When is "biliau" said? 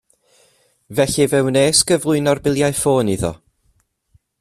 2.49-2.79